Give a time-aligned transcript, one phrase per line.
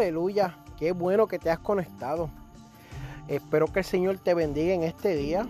[0.00, 2.30] Aleluya, qué bueno que te has conectado.
[3.28, 5.46] Espero que el Señor te bendiga en este día.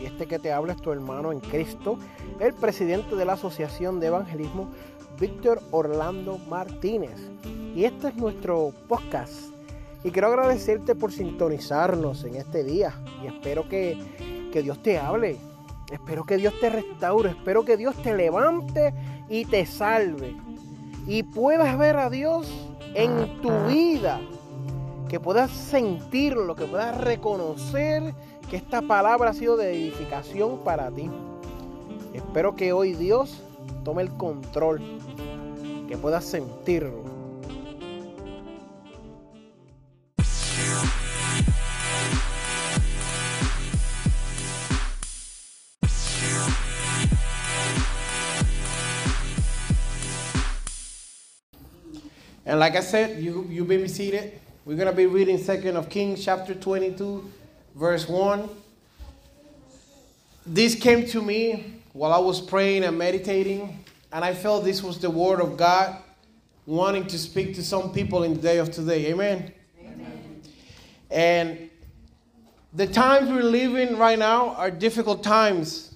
[0.00, 2.00] Y este que te habla es tu hermano en Cristo,
[2.40, 4.72] el presidente de la Asociación de Evangelismo,
[5.20, 7.16] Víctor Orlando Martínez.
[7.76, 9.54] Y este es nuestro podcast.
[10.02, 12.92] Y quiero agradecerte por sintonizarnos en este día.
[13.22, 15.36] Y espero que, que Dios te hable.
[15.92, 17.30] Espero que Dios te restaure.
[17.30, 18.92] Espero que Dios te levante
[19.28, 20.34] y te salve.
[21.06, 24.20] Y puedas ver a Dios en tu vida,
[25.08, 28.14] que puedas sentirlo, que puedas reconocer
[28.48, 31.10] que esta palabra ha sido de edificación para ti.
[32.14, 33.42] Espero que hoy Dios
[33.84, 34.80] tome el control,
[35.88, 37.11] que puedas sentirlo.
[52.52, 54.38] And like I said, you, you may be seated.
[54.66, 57.32] We're going to be reading Second of Kings chapter 22,
[57.74, 58.46] verse 1.
[60.44, 64.98] This came to me while I was praying and meditating, and I felt this was
[64.98, 65.96] the word of God
[66.66, 69.06] wanting to speak to some people in the day of today.
[69.06, 69.50] Amen.
[69.80, 70.42] Amen.
[71.10, 71.70] And
[72.74, 75.94] the times we're living right now are difficult times.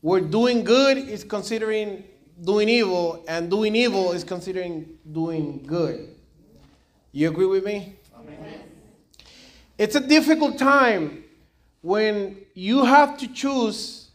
[0.00, 2.04] We're doing good is considering
[2.42, 6.14] doing evil, and doing evil is considering doing good.
[7.12, 7.96] You agree with me?
[8.16, 8.60] Amen.
[9.78, 11.24] It's a difficult time
[11.82, 14.10] when you have to choose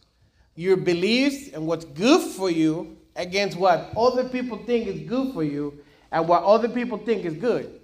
[0.54, 5.42] your beliefs and what's good for you against what other people think is good for
[5.44, 5.78] you
[6.12, 7.80] and what other people think is good.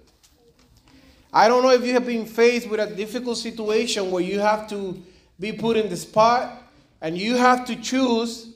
[1.33, 4.67] I don't know if you have been faced with a difficult situation where you have
[4.69, 5.01] to
[5.39, 6.63] be put in the spot
[7.01, 8.55] and you have to choose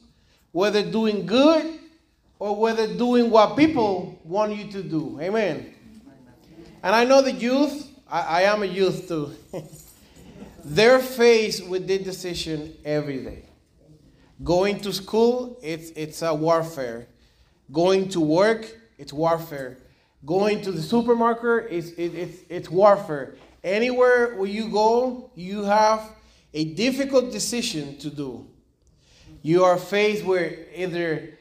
[0.51, 1.79] whether doing good
[2.39, 5.19] or whether doing what people want you to do.
[5.21, 5.73] Amen.
[6.83, 9.33] And I know the youth, I, I am a youth too.
[10.63, 13.43] They're faced with this decision every day.
[14.43, 17.07] Going to school, it's, it's a warfare.
[17.71, 19.77] Going to work, it's warfare.
[20.25, 23.35] Going to the supermarket, it's, it, it's, it's warfare.
[23.63, 26.09] Anywhere where you go, you have
[26.53, 28.47] a difficult decision to do.
[29.41, 31.37] You are faced with either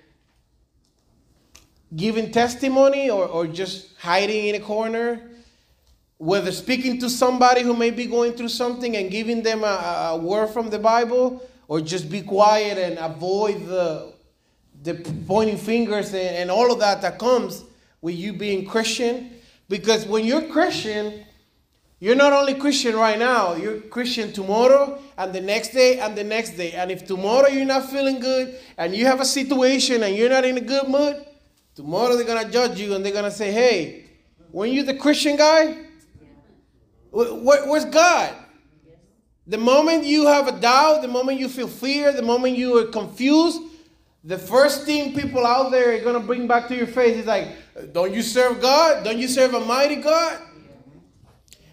[1.95, 5.21] giving testimony or, or just hiding in a corner,
[6.19, 10.17] whether speaking to somebody who may be going through something and giving them a, a
[10.17, 14.13] word from the Bible, or just be quiet and avoid the,
[14.83, 14.95] the
[15.27, 17.65] pointing fingers and, and all of that that comes
[18.01, 19.31] with you being Christian.
[19.69, 21.25] Because when you're Christian,
[22.01, 26.25] you're not only Christian right now, you're Christian tomorrow and the next day and the
[26.25, 26.73] next day.
[26.73, 30.47] And if tomorrow you're not feeling good and you have a situation and you're not
[30.47, 31.27] in a good mood,
[31.75, 34.07] tomorrow they're going to judge you and they're going to say, hey,
[34.51, 35.77] weren't you the Christian guy?
[37.11, 38.35] Where, where's God?
[39.47, 42.87] The moment you have a doubt, the moment you feel fear, the moment you are
[42.87, 43.61] confused,
[44.25, 47.27] the first thing people out there are going to bring back to your face is
[47.27, 47.49] like,
[47.93, 49.05] don't you serve God?
[49.05, 50.41] Don't you serve a mighty God?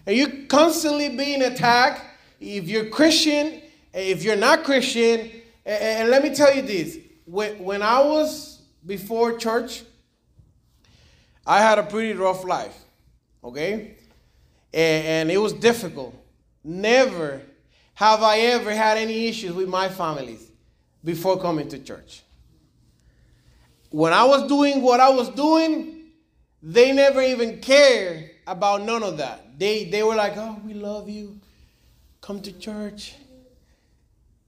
[0.08, 2.02] You're constantly being attacked.
[2.40, 3.60] If you're Christian,
[3.92, 5.30] if you're not Christian,
[5.66, 9.82] and let me tell you this when, when I was before church,
[11.46, 12.76] I had a pretty rough life,
[13.44, 13.96] okay?
[14.72, 16.14] And, and, it was difficult.
[16.62, 17.42] Never
[17.94, 20.50] have I ever had any issues with my families
[21.04, 22.22] before coming to church.
[23.90, 26.04] When I was doing what I was doing,
[26.62, 29.47] they never even cared about none of that.
[29.58, 31.40] They, they were like, oh, we love you.
[32.20, 33.16] Come to church.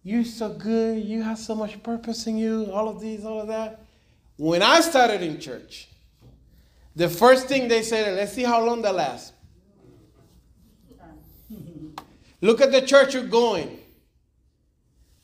[0.04, 1.04] You're so good.
[1.04, 2.70] You have so much purpose in you.
[2.72, 3.80] All of these, all of that.
[4.36, 5.88] When I started in church,
[6.94, 9.32] the first thing they said, let's see how long that lasts.
[12.40, 13.80] Look at the church you're going.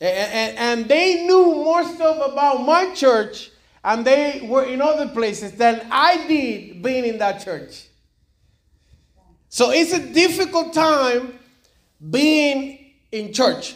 [0.00, 3.50] And, and, and, they knew more stuff about my church
[3.82, 7.86] and they were in other places than I did being in that church.
[9.56, 11.38] So it's a difficult time
[12.10, 13.74] being in church,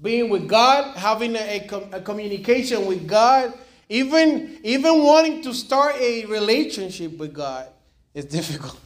[0.00, 3.52] being with God, having a, a, communication with God,
[3.90, 7.68] even, even wanting to start a relationship with God
[8.14, 8.80] is difficult.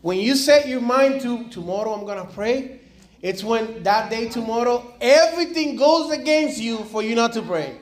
[0.00, 2.80] When you set your mind to tomorrow I'm going to pray,
[3.20, 7.76] it's when that day tomorrow everything goes against you for you not to pray.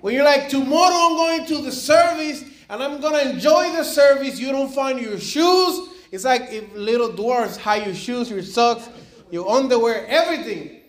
[0.00, 3.84] When you're like, tomorrow I'm going to the service and I'm going to enjoy the
[3.84, 5.90] service, you don't find your shoes.
[6.10, 8.88] It's like if little dwarfs hide your shoes, your socks,
[9.30, 10.80] your underwear, everything.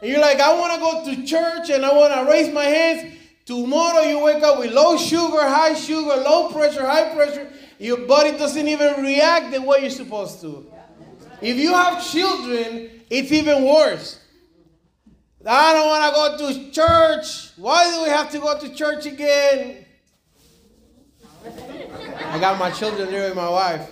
[0.00, 2.64] And you're like, I want to go to church and I want to raise my
[2.64, 3.14] hands.
[3.44, 7.48] Tomorrow you wake up with low sugar, high sugar, low pressure, high pressure.
[7.78, 10.72] Your body doesn't even react the way you're supposed to.
[11.40, 14.18] If you have children, it's even worse.
[15.46, 17.50] I don't want to go to church.
[17.58, 19.81] Why do we have to go to church again?
[22.32, 23.90] I got my children there with my wife.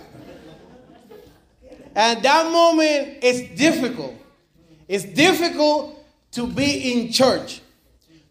[1.93, 4.15] And that moment is difficult.
[4.87, 7.61] It's difficult to be in church.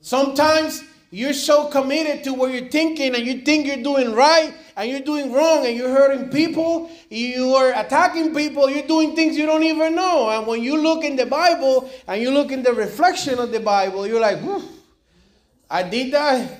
[0.00, 4.90] Sometimes you're so committed to what you're thinking and you think you're doing right and
[4.90, 9.46] you're doing wrong and you're hurting people, you are attacking people, you're doing things you
[9.46, 10.28] don't even know.
[10.30, 13.60] And when you look in the Bible and you look in the reflection of the
[13.60, 14.40] Bible, you're like,
[15.70, 16.50] I did that.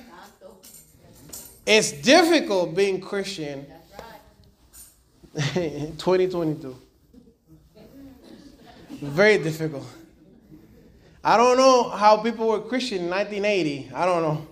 [1.65, 3.65] It's difficult being Christian
[5.55, 6.75] in 2022.
[9.01, 9.85] Very difficult.
[11.23, 13.91] I don't know how people were Christian in 1980.
[13.93, 14.47] I don't know.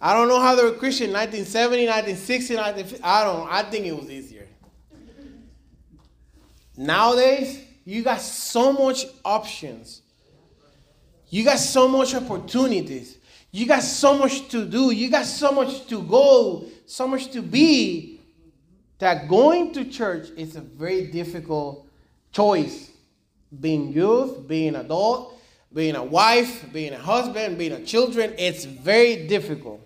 [0.00, 3.04] I don't know how they were Christian in 1970, 1960, 1950.
[3.04, 3.48] I don't.
[3.50, 4.46] I think it was easier.
[6.76, 10.02] Nowadays, you got so much options.
[11.28, 13.15] You got so much opportunities.
[13.56, 14.90] You got so much to do.
[14.90, 18.20] You got so much to go, so much to be.
[18.98, 21.88] That going to church is a very difficult
[22.32, 22.90] choice.
[23.58, 25.40] Being youth, being adult,
[25.72, 29.80] being a wife, being a husband, being a children, it's very difficult.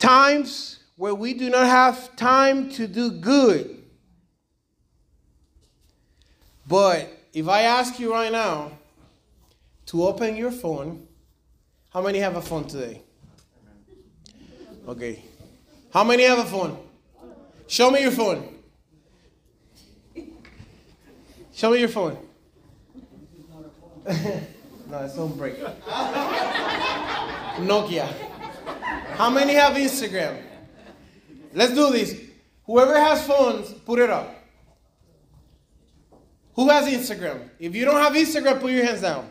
[0.00, 3.84] Times where we do not have time to do good.
[6.66, 8.72] But if I ask you right now
[9.86, 11.06] to open your phone,
[11.90, 13.02] how many have a phone today?
[14.88, 15.22] Okay.
[15.92, 16.78] How many have a phone?
[17.66, 18.56] Show me your phone.
[21.52, 22.16] Show me your phone.
[24.06, 25.56] no, it's on break.
[27.58, 28.06] Nokia.
[29.16, 30.42] How many have Instagram?
[31.52, 32.18] Let's do this.
[32.64, 34.34] Whoever has phones, put it up.
[36.54, 37.48] Who has Instagram?
[37.58, 39.29] If you don't have Instagram, put your hands down.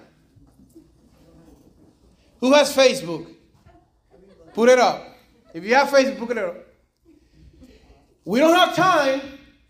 [2.40, 3.28] Who has Facebook?
[4.54, 5.18] Put it up.
[5.54, 6.56] If you have Facebook, put it up.
[8.26, 9.22] We don't have time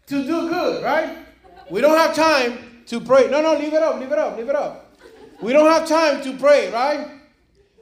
[0.07, 1.17] to do good, right?
[1.69, 3.29] We don't have time to pray.
[3.29, 4.97] No, no, leave it up, leave it up, leave it up.
[5.41, 7.07] We don't have time to pray, right?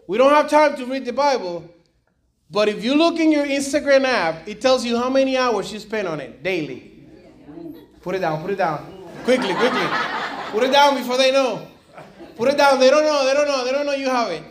[0.05, 1.69] We don't have time to read the Bible.
[2.49, 5.79] But if you look in your Instagram app, it tells you how many hours you
[5.79, 6.93] spend on it daily.
[8.01, 8.85] Put it down, put it down.
[9.23, 9.87] Quickly, quickly.
[10.51, 11.67] Put it down before they know.
[12.37, 12.79] Put it down.
[12.79, 14.43] They don't know, they don't know, they don't know you have it.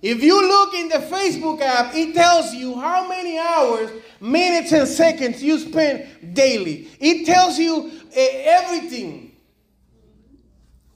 [0.00, 3.90] If you look in the Facebook app, it tells you how many hours,
[4.20, 6.88] minutes, and seconds you spend daily.
[7.00, 9.32] It tells you uh, everything.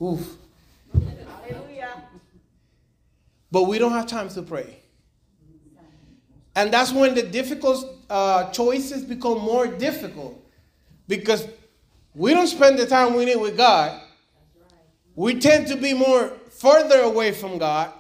[0.00, 0.37] Oof.
[3.50, 4.78] But we don't have time to pray.
[6.54, 10.42] And that's when the difficult uh, choices become more difficult
[11.09, 11.47] because
[12.14, 14.00] we don't spend the time we need with God.
[15.14, 17.92] We tend to be more further away from God.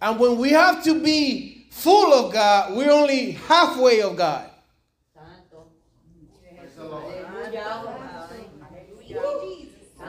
[0.00, 4.50] And when we have to be full of God, we're only halfway of God.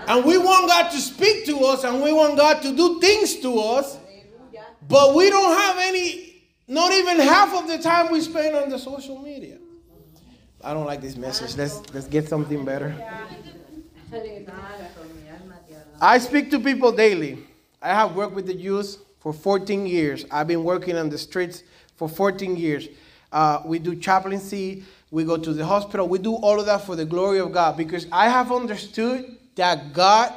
[0.08, 3.36] And we want God to speak to us and we want God to do things
[3.38, 3.98] to us.
[4.88, 8.80] But we don't have any, not even half of the time we spend on the
[8.80, 9.58] social media.
[10.64, 11.56] I don't like this message.
[11.58, 12.96] Let's, let's get something better.
[16.00, 17.46] I speak to people daily.
[17.82, 20.26] I have worked with the youth for 14 years.
[20.30, 21.64] I've been working on the streets
[21.96, 22.90] for 14 years.
[23.32, 26.96] Uh, we do chaplaincy, we go to the hospital, we do all of that for
[26.96, 30.34] the glory of God because I have understood that God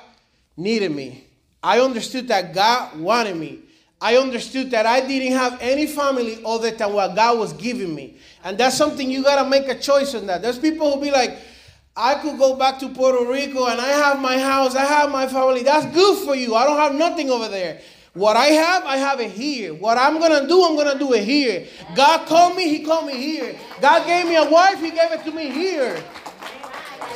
[0.56, 1.26] needed me.
[1.62, 3.60] I understood that God wanted me.
[4.00, 8.18] I understood that I didn't have any family other than what God was giving me.
[8.44, 10.42] And that's something you got to make a choice on that.
[10.42, 11.38] There's people who be like,
[11.96, 15.26] I could go back to Puerto Rico and I have my house, I have my
[15.26, 15.62] family.
[15.62, 16.54] That's good for you.
[16.54, 17.80] I don't have nothing over there.
[18.14, 19.74] What I have, I have it here.
[19.74, 21.66] What I'm going to do, I'm going to do it here.
[21.96, 23.58] God called me, He called me here.
[23.80, 26.02] God gave me a wife, He gave it to me here.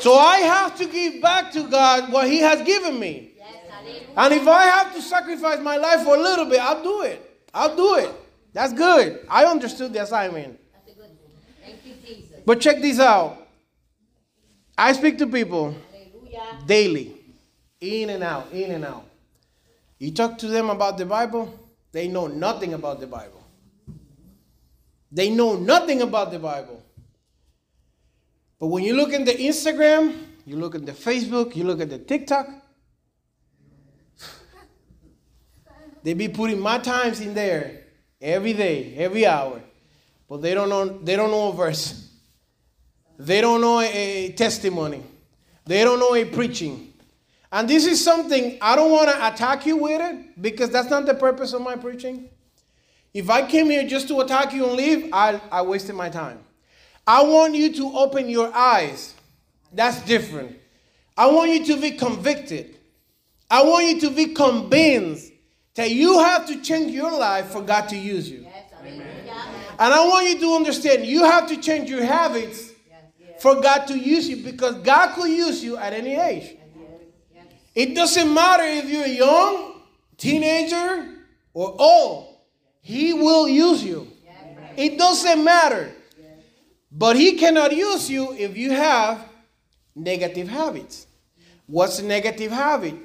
[0.01, 3.33] So I have to give back to God what He has given me.
[4.17, 7.43] And if I have to sacrifice my life for a little bit, I'll do it.
[7.55, 8.11] I'll do it.
[8.53, 9.25] That's good.
[9.31, 10.59] I understood the assignment.
[12.45, 13.47] But check this out.
[14.77, 15.77] I speak to people
[16.67, 17.15] daily,
[17.81, 19.08] in and out, in and out.
[19.99, 21.59] You talk to them about the Bible,
[21.93, 23.43] they know nothing about the Bible.
[25.11, 26.83] They know nothing about the Bible.
[28.59, 31.91] But when you look at the Instagram, you look at the Facebook, you look at
[31.91, 32.49] the TikTok,
[36.03, 37.85] they be putting my times in there
[38.21, 39.61] every day, every hour.
[40.29, 42.09] But they don't know they don't know a verse.
[43.19, 45.03] They don't know a testimony.
[45.65, 46.88] They don't know a preaching.
[47.51, 51.07] And this is something I don't want to attack you with it because that's not
[51.07, 52.29] the purpose of my preaching.
[53.15, 56.41] If I came here just to attack you and leave, I, I wasted my time.
[57.07, 59.15] I want you to open your eyes.
[59.73, 60.57] That's different.
[61.17, 62.77] I want you to be convicted.
[63.51, 65.33] I want you to be convinced
[65.75, 68.47] that you have to change your life for God to use you.
[68.85, 72.73] And I want you to understand you have to change your habits
[73.41, 76.58] for God to use you because God could use you at any age.
[77.79, 79.83] It doesn't matter if you're young,
[80.17, 81.15] teenager,
[81.55, 82.35] or old.
[82.81, 84.11] He will use you.
[84.77, 85.93] It doesn't matter.
[86.91, 89.25] But he cannot use you if you have
[89.95, 91.07] negative habits.
[91.69, 92.97] What's a negative habit?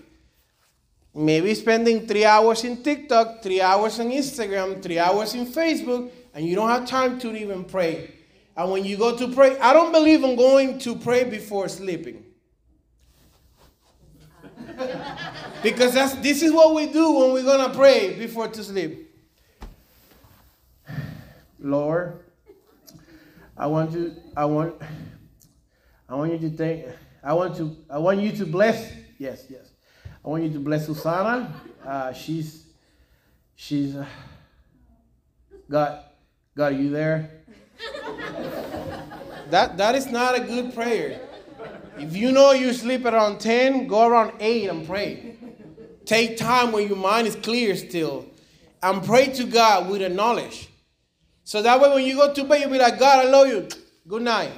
[1.14, 6.48] Maybe spending three hours in TikTok, three hours on Instagram, three hours in Facebook, and
[6.48, 8.10] you don't have time to even pray.
[8.58, 12.23] And when you go to pray, I don't believe in going to pray before sleeping.
[15.64, 19.12] Because that's, this is what we do when we're going to pray before to sleep.
[21.60, 22.20] Lord,
[23.58, 24.76] I want you, I want,
[26.10, 26.86] I want you to think,
[27.24, 29.72] I want to, I want you to bless, yes, yes.
[30.26, 31.54] I want you to bless Susana.
[31.86, 32.66] Uh, she's,
[33.56, 34.06] she's, uh,
[35.70, 36.04] God,
[36.56, 37.30] God, are you there?
[39.50, 41.22] that, that is not a good prayer.
[41.98, 45.36] If you know you sleep around 10, go around 8 and pray.
[46.06, 48.26] Take time when your mind is clear still
[48.82, 50.70] and pray to God with a knowledge.
[51.44, 53.68] So that way when you go to bed, you'll be like, God, I love you.
[54.08, 54.52] Good night.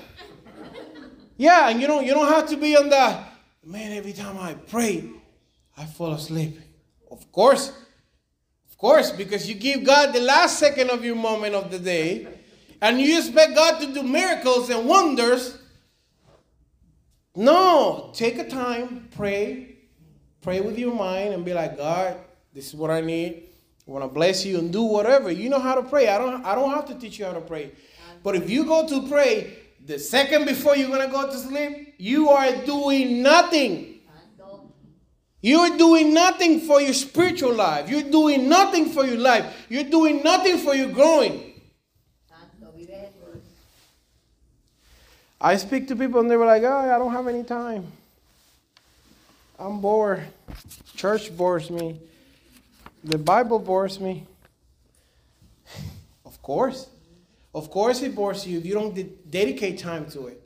[1.37, 3.31] yeah, and you don't you don't have to be on that,
[3.63, 5.09] man, every time I pray,
[5.77, 6.59] I fall asleep.
[7.11, 7.71] Of course.
[8.69, 12.27] Of course, because you give God the last second of your moment of the day,
[12.81, 15.57] and you expect God to do miracles and wonders.
[17.35, 19.75] No, take a time, pray,
[20.41, 22.17] pray with your mind, and be like, God,
[22.53, 23.43] this is what I need.
[23.87, 25.29] I want to bless you and do whatever.
[25.29, 26.07] You know how to pray.
[26.07, 27.71] I don't, I don't have to teach you how to pray.
[28.23, 31.95] But if you go to pray the second before you're going to go to sleep,
[31.97, 33.91] you are doing nothing.
[35.41, 37.87] You're doing nothing for your spiritual life.
[37.87, 39.67] You're doing nothing for your life.
[39.69, 41.54] You're doing nothing for your growing.
[45.45, 47.85] I speak to people and they were like, oh, I don't have any time.
[49.59, 50.23] I'm bored.
[50.95, 51.99] Church bores me.
[53.03, 54.25] The Bible bores me.
[56.25, 56.89] Of course.
[57.53, 60.41] Of course it bores you if you don't de- dedicate time to it.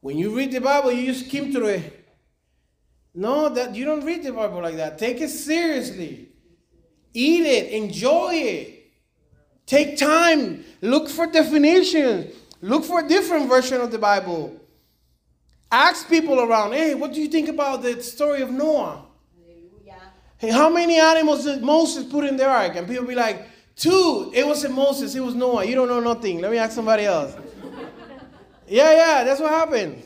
[0.00, 2.08] When you read the Bible, you just skim through it.
[3.14, 4.96] No, that you don't read the Bible like that.
[4.96, 6.28] Take it seriously.
[7.12, 8.92] Eat it, enjoy it.
[9.66, 10.64] Take time.
[10.80, 12.34] Look for definitions.
[12.62, 14.60] Look for a different version of the Bible.
[15.72, 19.04] Ask people around, hey, what do you think about the story of Noah?
[20.36, 22.74] Hey, how many animals did Moses put in the ark?
[22.74, 24.30] And people be like, two.
[24.34, 25.64] It wasn't Moses, it was Noah.
[25.64, 26.40] You don't know nothing.
[26.40, 27.34] Let me ask somebody else.
[28.68, 30.02] yeah, yeah, that's what happened.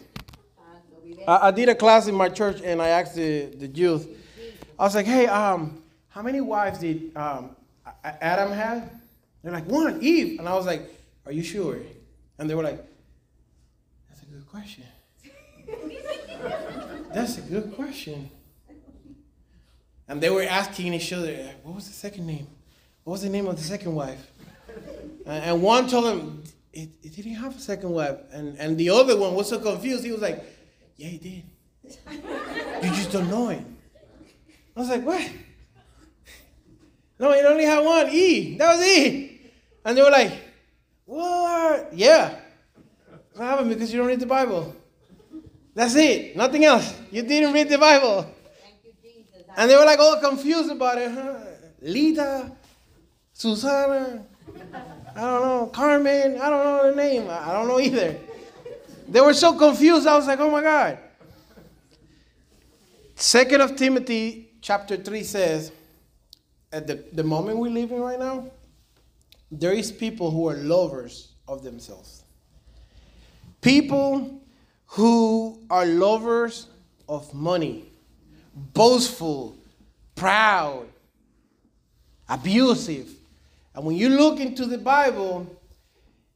[1.27, 4.09] I, I, did a class in my church and I asked the, the youth,
[4.79, 7.57] I was like, hey, um, how many wives did um,
[8.03, 8.91] Adam have?
[9.43, 10.39] They're like, one, Eve.
[10.39, 10.83] And I was like,
[11.27, 11.79] are you sure?
[12.39, 12.85] And they were like,
[14.09, 14.85] that's a good question.
[17.15, 18.31] that's a good question.
[20.09, 22.47] And they were asking each other, what was the second name?
[23.05, 24.31] What was the name of the second wife?
[25.27, 28.19] And one told him, it, it didn't have a second wife.
[28.33, 30.45] And, and the other one was so confused, he was like,
[30.97, 31.43] yeah, he did.
[32.83, 33.65] you just don't know it.
[34.77, 35.31] I was like, what?
[37.19, 38.57] No, it only had one, E.
[38.59, 39.41] That was E.
[39.85, 40.33] And they were like,
[41.07, 41.93] what?
[41.93, 42.37] Yeah.
[43.35, 43.69] What happened?
[43.71, 44.75] Because you don't read the Bible.
[45.75, 46.37] That's it.
[46.37, 46.95] Nothing else.
[47.11, 48.31] You didn't read the Bible.
[49.57, 51.11] And they were like all confused about it.
[51.11, 51.39] Huh?
[51.83, 52.53] Lita,
[53.33, 54.25] Susana,
[55.17, 57.29] I don't know, Carmen, I don't know the name.
[57.29, 58.17] I don't know either.
[59.09, 60.07] They were so confused.
[60.07, 60.99] I was like, oh my God.
[63.15, 65.73] Second of Timothy chapter 3 says,
[66.73, 68.51] at the, the moment we live in right now,
[69.51, 72.23] there is people who are lovers of themselves.
[73.61, 74.41] People
[74.87, 76.67] who are lovers
[77.09, 77.85] of money,
[78.55, 79.57] boastful,
[80.15, 80.87] proud,
[82.29, 83.09] abusive.
[83.75, 85.47] And when you look into the Bible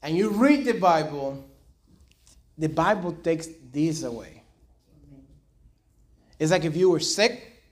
[0.02, 1.44] and you read the Bible,
[2.56, 4.42] the Bible takes this away.
[6.38, 7.62] It's like if you were sick,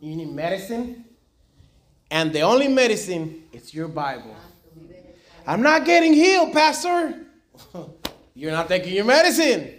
[0.00, 1.04] you need medicine,
[2.10, 4.34] and the only medicine is your Bible.
[5.46, 7.26] I'm not getting healed, Pastor.
[8.34, 9.74] You're not taking your medicine.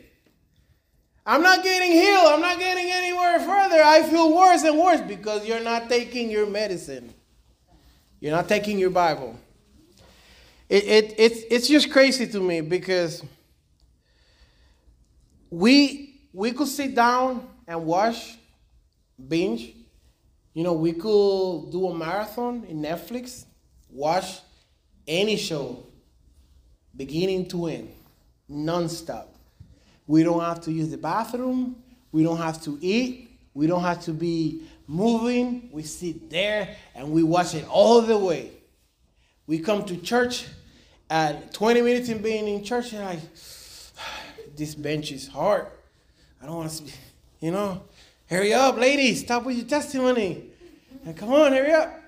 [1.25, 2.27] I'm not getting healed.
[2.27, 3.82] I'm not getting anywhere further.
[3.82, 7.13] I feel worse and worse because you're not taking your medicine.
[8.20, 9.39] You're not taking your Bible.
[10.67, 13.24] It, it, it's, it's just crazy to me because
[15.50, 18.38] we, we could sit down and watch,
[19.25, 19.74] binge.
[20.53, 23.46] You know, we could do a marathon in Netflix,
[23.89, 24.41] watch
[25.07, 25.83] any show,
[26.95, 27.93] beginning to end,
[28.50, 29.27] nonstop.
[30.07, 31.75] We don't have to use the bathroom.
[32.12, 33.31] We don't have to eat.
[33.53, 35.69] We don't have to be moving.
[35.72, 38.51] We sit there and we watch it all the way.
[39.48, 40.48] We come to church
[41.10, 43.19] at 20 minutes in being in church and like,
[44.55, 45.67] this bench is hard.
[46.41, 46.93] I don't want to,
[47.39, 47.83] you know,
[48.27, 50.50] hurry up, ladies, stop with your testimony.
[51.05, 52.00] And come on, hurry up.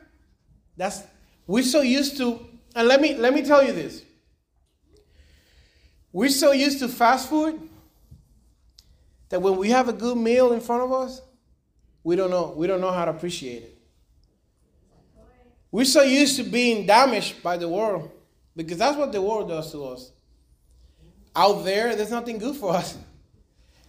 [0.77, 1.03] That's
[1.47, 2.39] we're so used to,
[2.75, 4.03] and let me let me tell you this.
[6.11, 7.59] We're so used to fast food
[9.29, 11.21] that when we have a good meal in front of us,
[12.03, 13.77] we don't know we don't know how to appreciate it.
[15.71, 18.11] We're so used to being damaged by the world
[18.55, 20.11] because that's what the world does to us.
[21.35, 22.97] Out there, there's nothing good for us.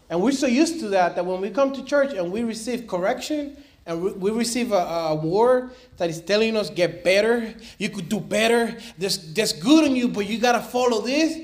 [0.08, 2.86] And we're so used to that that when we come to church and we receive
[2.86, 8.08] correction and we receive a, a, word that is telling us get better, you could
[8.08, 11.38] do better, there's, there's good in you, but you gotta follow this.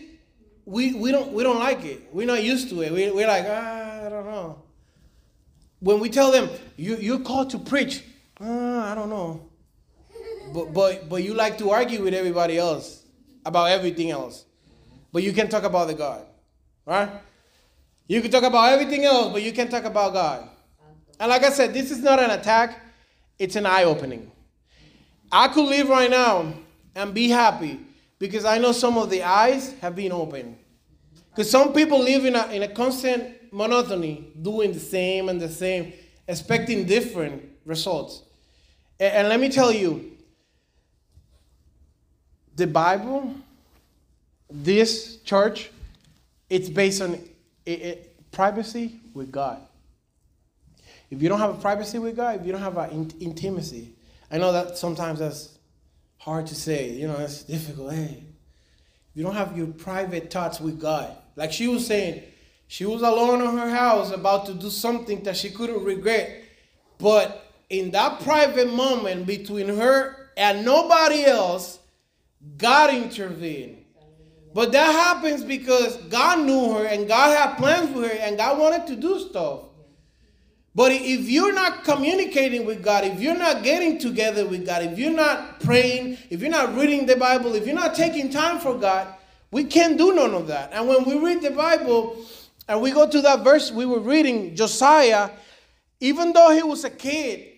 [0.67, 2.09] We, we, don't, we don't like it.
[2.13, 2.93] We're not used to it.
[2.93, 4.63] We, we're like, ah, I don't know.
[5.78, 8.02] When we tell them, you, you're called to preach,
[8.41, 9.49] ah, I don't know.
[10.52, 13.05] But, but, but you like to argue with everybody else
[13.47, 14.45] about everything else.
[15.13, 16.26] But you can talk about the God.
[16.85, 17.11] Right?
[18.09, 20.49] You can talk about everything else, but you can't talk about God.
[21.23, 22.80] And like I said, this is not an attack,
[23.39, 24.28] it's an eye opening.
[25.30, 26.52] I could live right now
[26.97, 27.78] and be happy
[28.19, 30.58] because I know some of the eyes have been opened.
[31.30, 35.49] Because some people live in a, in a constant monotony, doing the same and the
[35.49, 35.93] same,
[36.26, 38.23] expecting different results.
[38.99, 40.17] And, and let me tell you,
[42.56, 43.32] the Bible,
[44.50, 45.71] this church,
[46.50, 49.61] it's based on it, it, privacy with God.
[51.13, 53.93] If you don't have a privacy with God, if you don't have an in, intimacy,
[54.31, 55.59] I know that sometimes that's
[56.17, 56.89] hard to say.
[56.89, 57.93] You know, it's difficult.
[57.93, 58.25] Hey,
[59.11, 62.23] if you don't have your private thoughts with God, like she was saying,
[62.67, 66.45] she was alone in her house about to do something that she couldn't regret,
[66.97, 71.79] but in that private moment between her and nobody else,
[72.57, 73.85] God intervened.
[74.55, 78.59] But that happens because God knew her and God had plans for her and God
[78.59, 79.65] wanted to do stuff.
[80.75, 84.99] But if you're not communicating with God, if you're not getting together with God, if
[84.99, 88.78] you're not praying, if you're not reading the Bible, if you're not taking time for
[88.78, 89.08] God,
[89.50, 90.71] we can't do none of that.
[90.73, 92.25] And when we read the Bible
[92.69, 95.30] and we go to that verse we were reading, Josiah,
[96.00, 97.49] even though he was a kid,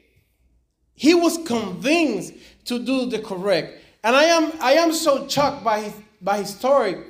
[0.94, 3.80] he was convinced to do the correct.
[4.02, 7.04] And I am I am so shocked by his by his story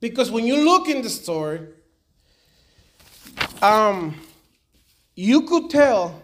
[0.00, 1.68] because when you look in the story,
[3.60, 4.14] um,
[5.14, 6.22] you could tell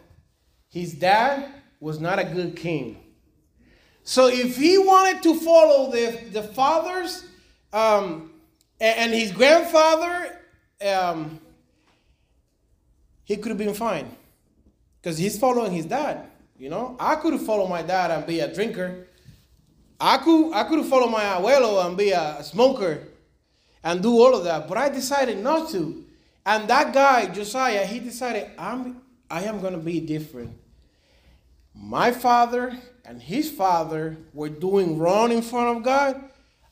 [0.69, 3.03] his dad was not a good king.
[4.05, 7.27] So if he wanted to follow the, the fathers
[7.73, 8.31] um,
[8.81, 10.41] and, his grandfather,
[10.87, 11.41] um,
[13.25, 14.09] he could have been fine
[15.01, 16.31] because he's following his dad.
[16.59, 19.09] You know, I could have followed my dad and be a drinker.
[19.99, 23.03] I could I could follow my abuelo and be a smoker
[23.83, 26.06] and do all of that, but I decided not to.
[26.47, 30.57] And that guy, Josiah, he decided I'm I am gonna be different.
[31.75, 36.23] My father and his father were doing wrong in front of God.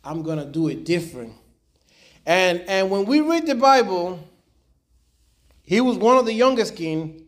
[0.05, 1.35] I'm gonna do it different.
[2.25, 4.21] And and when we read the Bible,
[5.63, 7.27] he was one of the youngest king,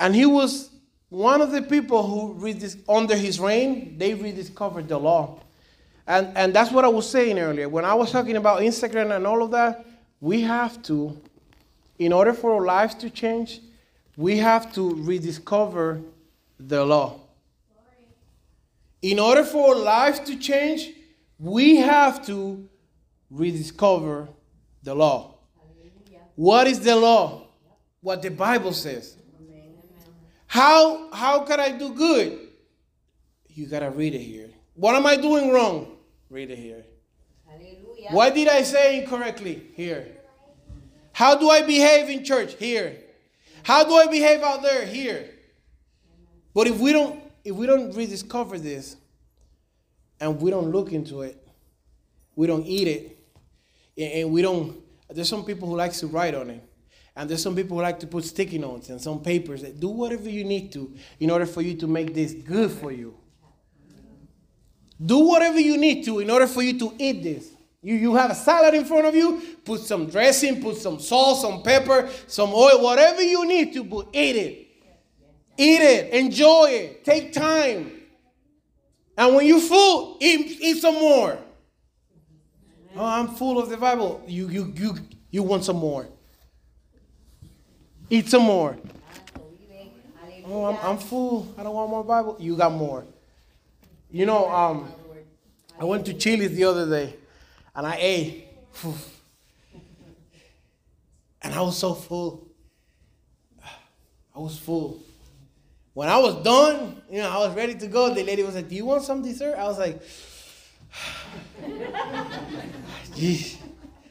[0.00, 0.70] and he was
[1.08, 2.54] one of the people who
[2.88, 5.40] under his reign, they rediscovered the law.
[6.06, 7.68] And, and that's what I was saying earlier.
[7.68, 9.86] When I was talking about Instagram and all of that,
[10.20, 11.20] we have to,
[11.98, 13.60] in order for our lives to change,
[14.16, 16.00] we have to rediscover
[16.58, 17.20] the law.
[19.02, 20.92] In order for our lives to change,
[21.38, 22.68] we have to
[23.30, 24.28] rediscover
[24.82, 25.34] The law.
[26.34, 27.48] What is the law?
[28.00, 29.16] What the Bible says.
[30.46, 32.38] How how can I do good?
[33.48, 34.48] You gotta read it here.
[34.74, 35.98] What am I doing wrong?
[36.30, 36.84] Read it here.
[37.46, 38.10] Hallelujah.
[38.12, 39.62] What did I say incorrectly?
[39.74, 40.17] Here.
[41.18, 42.54] How do I behave in church?
[42.54, 42.96] Here.
[43.64, 44.86] How do I behave out there?
[44.86, 45.28] Here.
[46.54, 48.94] But if we don't if we don't rediscover this
[50.20, 51.44] and we don't look into it,
[52.36, 53.18] we don't eat it,
[54.00, 56.62] and we don't there's some people who like to write on it.
[57.16, 60.30] And there's some people who like to put sticky notes and some papers do whatever
[60.30, 63.12] you need to in order for you to make this good for you.
[65.04, 67.57] Do whatever you need to in order for you to eat this.
[67.82, 71.40] You, you have a salad in front of you, put some dressing, put some salt,
[71.40, 74.66] some pepper, some oil, whatever you need to, but eat it.
[75.56, 77.92] Eat it, enjoy it, take time.
[79.16, 81.38] And when you're full, eat, eat some more.
[82.96, 84.22] Oh, I'm full of the Bible.
[84.26, 84.96] You, you, you,
[85.30, 86.08] you want some more.
[88.10, 88.76] Eat some more.
[90.46, 91.54] Oh, I'm, I'm full.
[91.58, 92.36] I don't want more Bible.
[92.40, 93.04] You got more.
[94.10, 94.90] You know, um,
[95.78, 97.16] I went to Chili's the other day
[97.78, 98.48] and I ate.
[101.40, 102.48] And I was so full.
[104.34, 104.98] I was full.
[105.94, 108.12] When I was done, you know, I was ready to go.
[108.12, 109.54] The lady was like, Do you want some dessert?
[109.56, 110.02] I was like,
[113.12, 113.58] Jeez,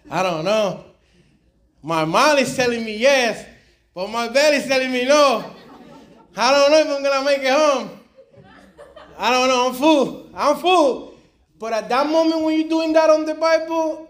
[0.10, 0.86] I don't know.
[1.84, 3.46] My mind is telling me yes,
[3.94, 5.44] but my belly's telling me no.
[6.38, 8.00] I don't know if I'm gonna make it home.
[9.18, 9.68] I don't know.
[9.68, 10.30] I'm full.
[10.34, 11.17] I'm full.
[11.60, 14.10] But at that moment when you're doing that on the Bible,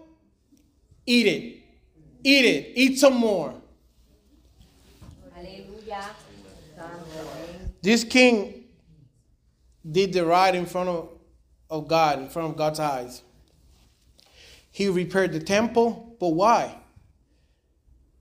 [1.06, 1.58] eat it.
[2.24, 2.72] Eat it.
[2.76, 3.54] Eat some more.
[5.34, 6.10] Hallelujah.
[7.82, 8.66] This king
[9.90, 11.10] did the right in front of,
[11.70, 13.22] of God, in front of God's eyes.
[14.72, 16.76] He repaired the temple, but why?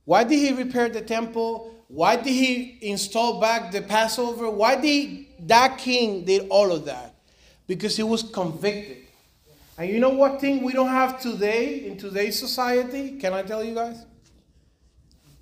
[0.05, 1.75] Why did he repair the temple?
[1.89, 4.49] Why did he install back the Passover?
[4.51, 7.15] Why did that king did all of that?
[7.67, 9.06] Because he was convicted.
[9.79, 13.19] And you know what thing we don't have today in today's society?
[13.19, 14.05] Can I tell you guys?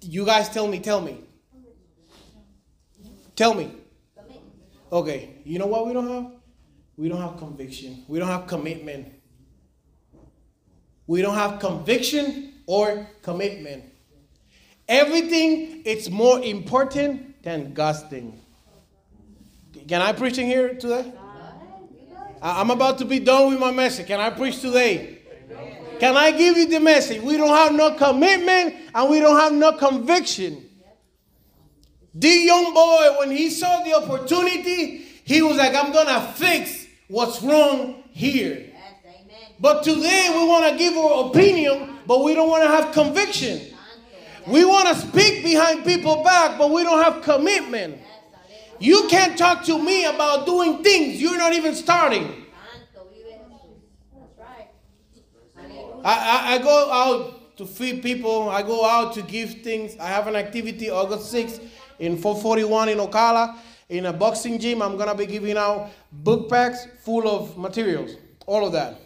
[0.01, 1.19] You guys tell me, tell me.
[3.37, 3.71] Tell me.
[4.91, 6.33] Okay, you know what we don't have?
[6.97, 8.05] We don't have conviction.
[8.09, 9.13] We don't have commitment.
[11.07, 13.85] We don't have conviction or commitment.
[14.89, 18.41] Everything is more important than God's thing.
[19.89, 21.13] Can I preach in here today?
[22.45, 24.07] I'm about to be done with my message.
[24.07, 25.19] Can I preach today?
[25.99, 27.23] Can I give you the message?
[27.23, 30.69] We don't have no commitment and we don't have no conviction.
[32.15, 36.87] The young boy, when he saw the opportunity, he was like, I'm going to fix
[37.09, 38.73] what's wrong here.
[39.59, 43.75] But today we want to give our opinion, but we don't want to have conviction.
[44.47, 48.01] We want to speak behind people back, but we don't have commitment.
[48.81, 52.27] You can't talk to me about doing things you're not even starting.
[52.27, 53.79] Santo vive Jesús.
[54.15, 54.69] That's right.
[55.55, 56.03] Hallelujah.
[56.05, 58.49] I, I, I go out to feed people.
[58.49, 59.97] I go out to give things.
[59.99, 61.61] I have an activity August 6th
[61.99, 63.57] in 441 in Ocala
[63.89, 64.83] in a boxing gym.
[64.83, 68.17] I'm going to be giving out book packs full of materials.
[68.47, 69.01] All of that.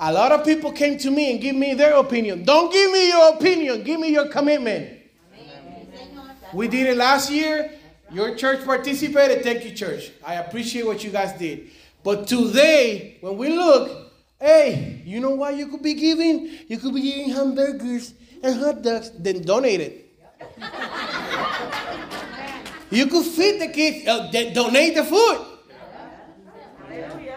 [0.00, 2.44] A lot of people came to me and give me their opinion.
[2.44, 3.82] Don't give me your opinion.
[3.84, 4.88] Give me your commitment.
[4.90, 5.86] Amén.
[5.92, 6.26] Sí, Señor.
[6.40, 7.70] That's We did it last year.
[8.14, 9.42] Your church participated.
[9.42, 10.12] Thank you, church.
[10.24, 11.72] I appreciate what you guys did.
[12.04, 16.48] But today, when we look, hey, you know what you could be giving?
[16.68, 19.10] You could be giving hamburgers and hot dogs.
[19.18, 20.12] Then donate it.
[22.92, 24.06] you could feed the kids.
[24.06, 25.46] Uh, then donate the food.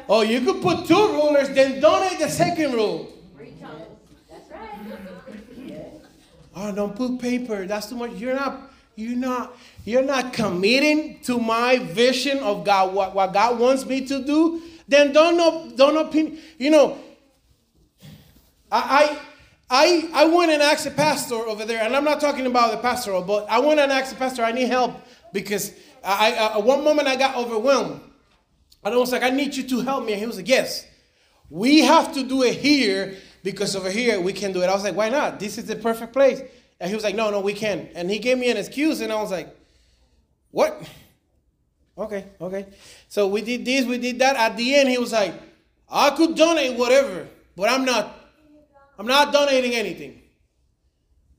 [0.08, 3.12] Oh, you could put two rulers, then donate the second rule.
[4.30, 4.70] That's right.
[6.56, 7.66] Oh, don't put paper.
[7.66, 8.12] That's too much.
[8.12, 8.67] You're not.
[8.98, 9.56] You're not.
[9.86, 12.94] You're not committing to my vision of God.
[12.94, 14.62] What, what God wants me to do.
[14.88, 15.72] Then don't know.
[15.76, 16.40] Don't opinion.
[16.58, 16.98] You know.
[18.70, 19.18] I.
[19.70, 22.78] I I went and asked the pastor over there, and I'm not talking about the
[22.78, 24.42] pastoral, but I went and asked the pastor.
[24.42, 24.96] I need help
[25.34, 28.00] because I, I uh, one moment I got overwhelmed,
[28.86, 30.14] and I was like, I need you to help me.
[30.14, 30.86] And he was like, Yes.
[31.50, 34.68] We have to do it here because over here we can do it.
[34.68, 35.40] I was like, why not?
[35.40, 36.42] This is the perfect place.
[36.80, 37.90] And he was like, no, no, we can't.
[37.96, 39.56] And he gave me an excuse, and I was like,
[40.52, 40.88] what?
[41.98, 42.68] Okay, okay.
[43.10, 44.36] So we did this, we did that.
[44.36, 45.34] At the end, he was like,
[45.90, 48.14] I could donate whatever, but I'm not.
[49.00, 50.22] I'm not donating anything.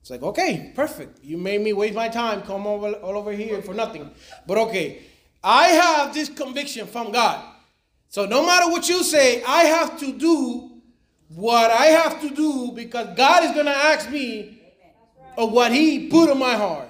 [0.00, 1.22] It's like, okay, perfect.
[1.22, 4.10] You made me waste my time, come over all over here for nothing.
[4.46, 5.02] But okay,
[5.42, 7.44] I have this conviction from God.
[8.08, 10.70] So no matter what you say, I have to do
[11.28, 14.57] what I have to do because God is going to ask me
[15.38, 16.88] of what He put in my heart.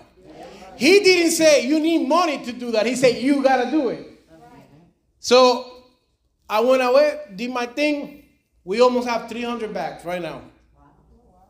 [0.76, 2.86] He didn't say you need money to do that.
[2.86, 4.06] He said you got to do it.
[5.20, 5.82] So
[6.48, 8.24] I went away, did my thing.
[8.64, 10.42] We almost have 300 bags right now.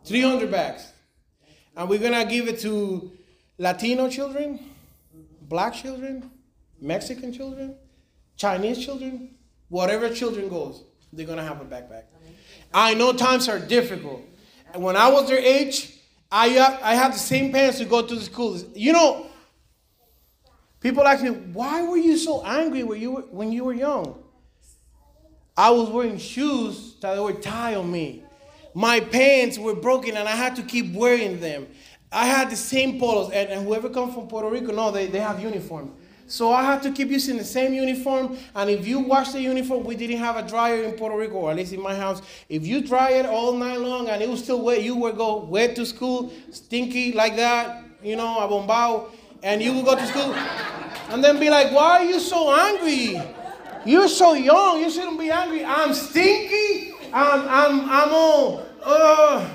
[0.05, 0.93] 300 bags.
[1.77, 3.13] And we're to give it to
[3.59, 4.59] Latino children,
[5.43, 6.31] black children,
[6.81, 7.77] Mexican children,
[8.37, 9.37] Chinese children,
[9.69, 10.83] whatever children goes,
[11.13, 12.05] they're to have a backpack.
[12.73, 14.23] I know times are difficult.
[14.73, 15.98] And when I was their age,
[16.31, 18.59] I, uh, I had the same pants to go to the school.
[18.75, 19.27] You know,
[20.81, 24.23] people ask me, why were you so angry when you were, when you were young?
[25.57, 28.23] I was wearing shoes that were tied on me.
[28.75, 31.67] My pants were broken and I had to keep wearing them.
[32.13, 35.21] I had the same polos, and, and whoever comes from Puerto Rico, no, they, they
[35.21, 35.95] have uniform.
[36.29, 38.37] So I had to keep using the same uniform.
[38.55, 41.51] And if you wash the uniform, we didn't have a dryer in Puerto Rico, or
[41.51, 42.23] at least in my house.
[42.49, 45.45] If you dry it all night long and it was still wet, you would go
[45.45, 49.11] wet to school, stinky like that, you know, a bombao,
[49.43, 50.35] and you would go to school
[51.11, 53.21] and then be like, why are you so angry?
[53.87, 54.81] You're so young.
[54.81, 55.65] You shouldn't be angry.
[55.65, 56.93] I'm stinky.
[57.13, 59.49] I'm, I'm, I'm all, uh,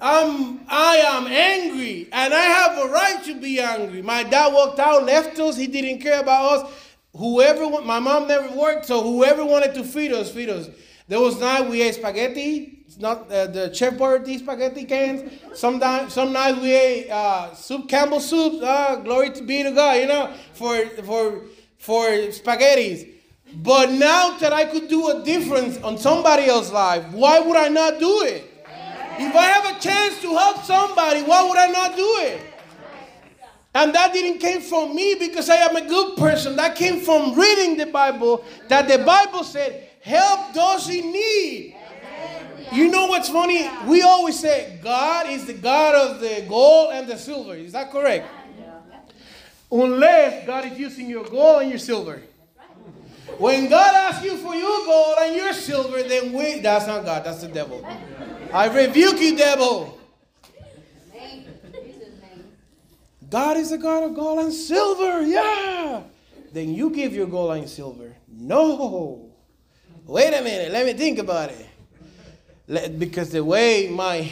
[0.00, 4.02] I'm, I am angry, and I have a right to be angry.
[4.02, 5.56] My dad walked out, left us.
[5.56, 6.72] He didn't care about us.
[7.16, 10.68] Whoever, my mom never worked, so whoever wanted to feed us, feed us.
[11.08, 12.84] There was night we ate spaghetti.
[12.86, 15.30] It's not uh, the Chef Boyardee spaghetti cans.
[15.54, 18.62] Sometimes, some nights we ate uh, soup, Campbell soup.
[18.62, 21.42] Uh, glory to be to God, you know, for for
[21.78, 23.08] for spaghettis.
[23.54, 27.68] But now that I could do a difference on somebody else's life, why would I
[27.68, 28.47] not do it?
[29.20, 32.40] If I have a chance to help somebody, why would I not do it?
[33.74, 36.56] And that didn't came from me because I am a good person.
[36.56, 38.44] That came from reading the Bible.
[38.68, 41.76] That the Bible said, "Help those in need."
[42.72, 43.68] You know what's funny?
[43.86, 47.54] We always say God is the God of the gold and the silver.
[47.54, 48.26] Is that correct?
[49.70, 52.22] Unless God is using your gold and your silver.
[53.38, 57.24] When God asks you for your gold and your silver, then we, that's not God,
[57.24, 57.86] that's the devil.
[58.52, 59.98] I rebuke you, devil.
[63.30, 66.02] God is the God of gold and silver, yeah.
[66.52, 68.14] Then you give your gold and silver.
[68.26, 69.30] No.
[70.06, 72.98] Wait a minute, let me think about it.
[72.98, 74.30] Because the way my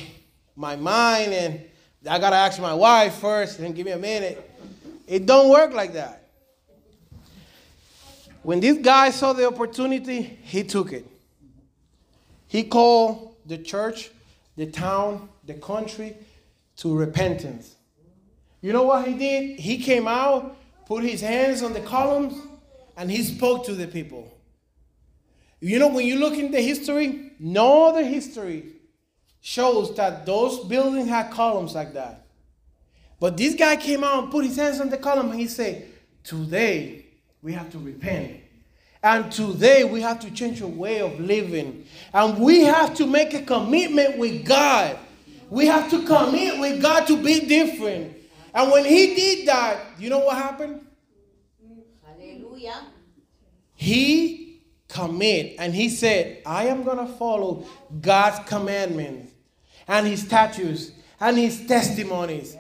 [0.55, 1.61] my mind and
[2.09, 4.51] I gotta ask my wife first and give me a minute.
[5.07, 6.31] It don't work like that.
[8.43, 11.07] When this guy saw the opportunity, he took it.
[12.49, 14.11] He called the church,
[14.57, 16.17] the town, the country
[16.77, 17.75] to repentance.
[18.61, 19.61] You know what he did?
[19.61, 20.57] He came out,
[20.87, 22.35] put his hands on the columns,
[22.97, 24.33] and he spoke to the people.
[25.61, 28.65] You know, when you look in the history, no other history
[29.41, 32.27] shows that those buildings had columns like that.
[33.19, 35.87] But this guy came out and put his hands on the column and he said,
[36.23, 37.07] Today
[37.43, 38.41] we have to repent.
[39.07, 41.87] And today we have to change our way of living.
[42.13, 44.99] And we have to make a commitment with God.
[45.49, 48.17] We have to commit with God to be different.
[48.53, 50.85] And when he did that, you know what happened?
[52.05, 52.83] Hallelujah.
[53.77, 57.65] He commit and he said, I am going to follow
[58.01, 59.31] God's commandments
[59.87, 60.91] and his statutes
[61.21, 62.57] and his testimonies.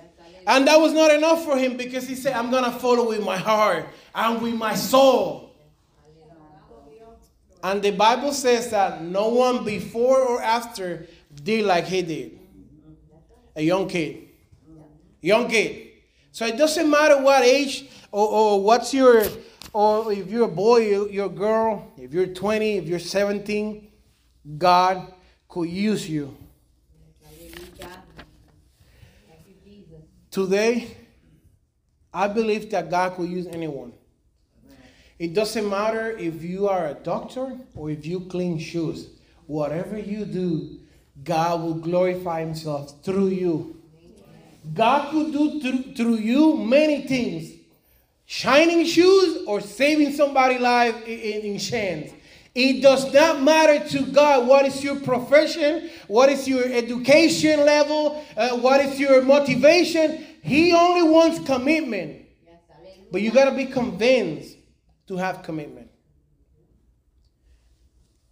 [0.46, 3.24] And that was not enough for him because he said, I'm going to follow with
[3.24, 5.45] my heart and with my soul.
[7.66, 11.05] And the Bible says that no one before or after
[11.42, 12.38] did like he did.
[13.57, 14.29] A young kid.
[15.20, 15.88] Young kid.
[16.31, 19.24] So it doesn't matter what age or, or what's your,
[19.72, 23.90] or if you're a boy, you're a girl, if you're 20, if you're 17,
[24.57, 25.12] God
[25.48, 26.37] could use you.
[30.31, 30.96] Today,
[32.14, 33.92] I believe that God could use anyone.
[35.18, 39.09] It doesn't matter if you are a doctor or if you clean shoes.
[39.46, 40.79] Whatever you do,
[41.24, 43.81] God will glorify Himself through you.
[44.74, 47.52] God could do through, through you many things
[48.26, 52.11] shining shoes or saving somebody's life in, in chance.
[52.55, 58.24] It does not matter to God what is your profession, what is your education level,
[58.37, 60.26] uh, what is your motivation.
[60.42, 62.24] He only wants commitment.
[63.12, 64.56] But you got to be convinced
[65.09, 65.90] to have commitment.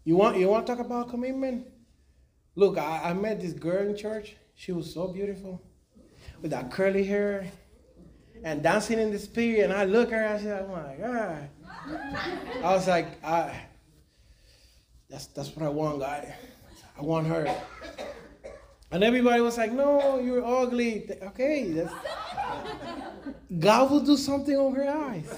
[0.04, 1.66] You want, you want to talk about commitment?
[2.56, 4.36] Look, I, I met this girl in church.
[4.54, 5.62] She was so beautiful
[6.42, 7.50] with that curly hair
[8.44, 9.64] and dancing in the spirit.
[9.64, 11.48] And I look at her and I said, oh my God.
[12.62, 13.58] I was like, I,
[15.08, 16.32] that's, that's what I want, God.
[16.98, 17.62] I want her.
[18.94, 21.10] And everybody was like, no, you're ugly.
[21.20, 21.92] Okay, that's,
[23.58, 25.36] God will do something on her eyes.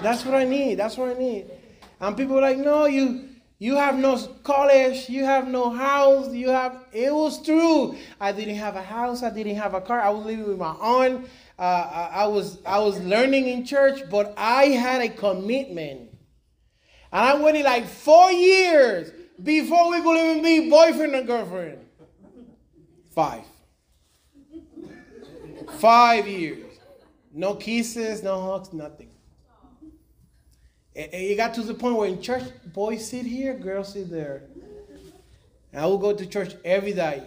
[0.00, 0.76] That's what I need.
[0.76, 1.50] That's what I need.
[2.00, 6.50] And people were like, no, you you have no college, you have no house, you
[6.50, 7.96] have it was true.
[8.20, 10.00] I didn't have a house, I didn't have a car.
[10.00, 11.26] I was living with my aunt.
[11.58, 16.10] Uh, I, I was I was learning in church, but I had a commitment.
[17.10, 19.10] And I waited like four years
[19.42, 21.86] before we could even be boyfriend and girlfriend.
[23.18, 23.42] Five.
[25.80, 26.78] Five years.
[27.34, 29.10] No kisses, no hugs, nothing.
[30.94, 34.44] And it got to the point where in church, boys sit here, girls sit there.
[35.72, 37.24] And I will go to church every day.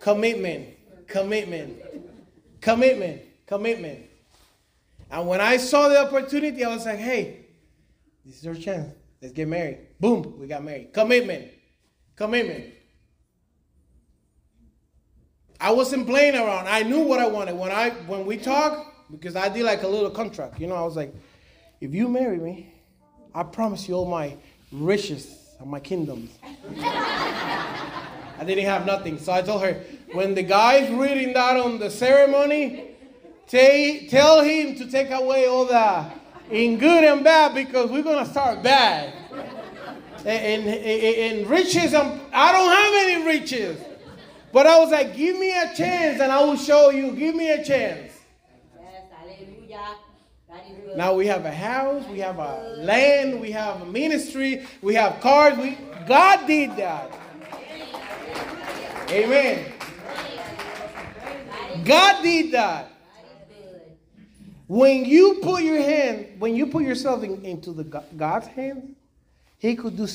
[0.00, 0.78] Commitment,
[1.08, 1.76] commitment,
[2.62, 4.00] commitment, commitment.
[5.10, 7.44] And when I saw the opportunity, I was like, hey,
[8.24, 8.94] this is our chance.
[9.20, 9.88] Let's get married.
[10.00, 10.94] Boom, we got married.
[10.94, 11.50] Commitment,
[12.16, 12.72] commitment.
[15.64, 16.68] I wasn't playing around.
[16.68, 17.56] I knew what I wanted.
[17.56, 20.82] When I when we talked, because I did like a little contract, you know, I
[20.82, 21.14] was like,
[21.80, 22.70] if you marry me,
[23.34, 24.36] I promise you all my
[24.70, 25.26] riches
[25.58, 26.30] and my kingdoms.
[26.82, 29.18] I didn't have nothing.
[29.18, 29.80] So I told her,
[30.12, 32.90] when the guy's reading that on the ceremony,
[33.48, 36.04] t- tell him to take away all the
[36.50, 39.14] in good and bad because we're going to start bad.
[40.26, 43.80] And, and, riches, I'm, I don't have any riches.
[44.54, 47.10] But I was like, give me a chance and I will show you.
[47.10, 48.12] Give me a chance.
[50.94, 55.20] Now we have a house, we have a land, we have a ministry, we have
[55.20, 55.58] cars.
[55.58, 57.10] We, God did that.
[59.10, 59.72] Amen.
[61.84, 62.92] God did that.
[64.68, 67.82] When you put your hand, when you put yourself in, into the
[68.16, 68.94] God's hand,
[69.58, 70.06] He could do.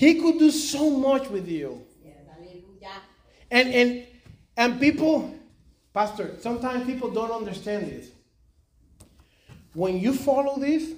[0.00, 1.84] He could do so much with you.
[3.50, 4.06] And and
[4.56, 5.34] and people
[5.92, 8.08] Pastor, sometimes people don't understand this.
[9.74, 10.92] When you follow this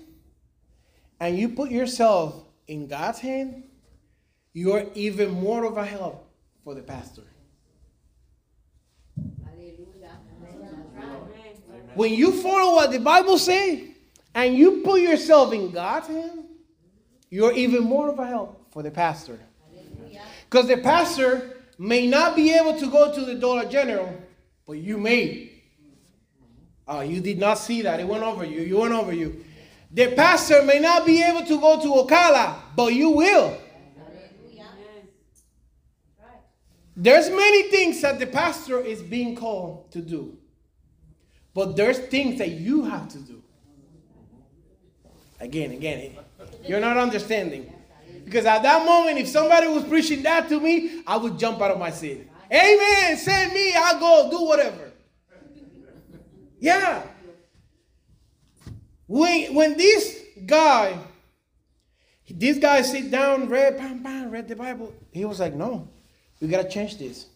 [1.18, 3.64] and you put yourself in God's hand,
[4.52, 6.30] you're even more of a help
[6.62, 7.22] for the pastor.
[11.94, 13.80] When you follow what the Bible says
[14.32, 16.44] and you put yourself in God's hand,
[17.30, 19.38] you're even more of a help for the pastor.
[20.50, 24.22] Because the pastor may not be able to go to the Dollar General
[24.66, 25.50] but you may.
[26.86, 28.00] Oh, you did not see that.
[28.00, 28.60] It went over you.
[28.62, 29.44] You went over you.
[29.90, 33.58] The pastor may not be able to go to Ocala, but you will.
[36.94, 40.36] There's many things that the pastor is being called to do.
[41.54, 43.42] But there's things that you have to do.
[45.40, 46.16] Again, again,
[46.64, 47.71] you're not understanding.
[48.24, 51.70] Because at that moment, if somebody was preaching that to me, I would jump out
[51.70, 52.28] of my seat.
[52.52, 53.16] Amen.
[53.16, 53.74] Send me.
[53.74, 54.92] I'll go do whatever.
[56.60, 57.02] Yeah.
[59.06, 60.96] When, when this guy,
[62.30, 65.88] this guy sit down, read, bam, bam, read the Bible, he was like, no,
[66.40, 67.26] we got to change this.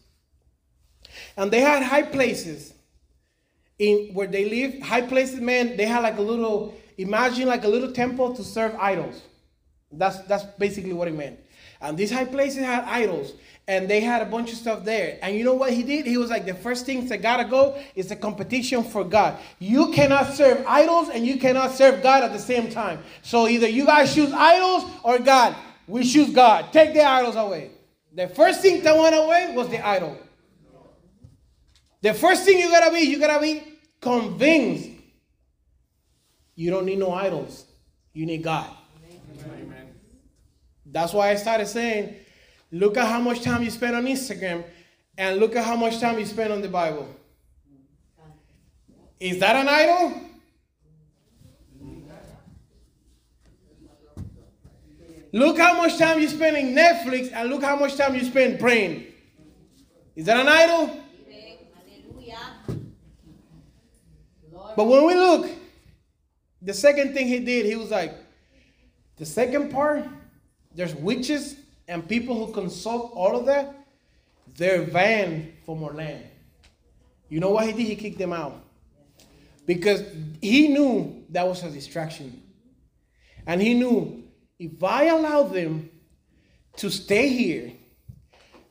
[1.36, 2.72] And they had high places
[3.78, 4.82] in where they live.
[4.82, 8.74] High places, man, they had like a little, imagine like a little temple to serve
[8.76, 9.22] idols.
[9.96, 11.38] That's, that's basically what it meant.
[11.80, 13.32] And these high places had idols
[13.68, 15.18] and they had a bunch of stuff there.
[15.22, 16.06] And you know what he did?
[16.06, 19.38] He was like, the first thing that gotta go is the competition for God.
[19.58, 23.00] You cannot serve idols and you cannot serve God at the same time.
[23.22, 25.56] So either you guys choose idols or God.
[25.86, 26.72] We choose God.
[26.72, 27.70] Take the idols away.
[28.14, 30.16] The first thing that went away was the idol.
[32.00, 33.62] The first thing you gotta be, you gotta be
[34.00, 34.90] convinced.
[36.54, 37.66] You don't need no idols.
[38.12, 38.70] You need God.
[39.44, 39.75] Amen.
[40.90, 42.16] That's why I started saying,
[42.70, 44.64] look at how much time you spend on Instagram
[45.18, 47.08] and look at how much time you spend on the Bible.
[49.18, 50.20] Is that an idol?
[55.32, 58.58] Look how much time you spend in Netflix and look how much time you spend
[58.58, 59.06] praying.
[60.14, 61.02] Is that an idol?
[64.76, 65.50] But when we look,
[66.60, 68.14] the second thing he did, he was like,
[69.16, 70.04] the second part,
[70.76, 71.56] there's witches
[71.88, 73.74] and people who consult all of that.
[74.56, 76.24] They're van for more land.
[77.28, 77.86] You know what he did?
[77.86, 78.62] He kicked them out.
[79.64, 80.02] Because
[80.40, 82.42] he knew that was a distraction.
[83.46, 84.22] And he knew
[84.58, 85.90] if I allow them
[86.76, 87.72] to stay here,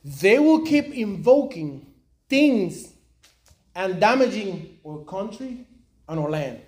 [0.04, 1.86] they will keep invoking
[2.28, 2.92] things
[3.74, 5.66] and damaging our country
[6.08, 6.60] and our land.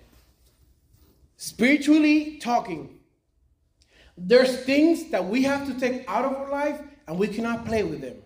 [1.37, 2.98] Spiritually talking,
[4.21, 7.83] There's things that we have to take out of our life and we cannot play
[7.83, 8.17] with them.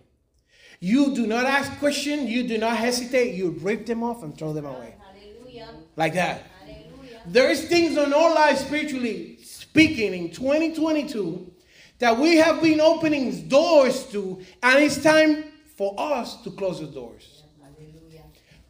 [0.80, 4.52] You do not ask questions, you do not hesitate, you rip them off and throw
[4.52, 4.96] them away.
[4.98, 5.68] Hallelujah.
[5.96, 6.42] Like that.
[6.60, 7.22] Hallelujah.
[7.26, 11.52] There is things in our life spiritually speaking in 2022
[12.00, 15.44] that we have been opening doors to, and it's time
[15.76, 17.44] for us to close the doors.